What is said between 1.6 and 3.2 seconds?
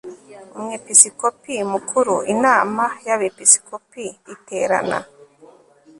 mukuru inama y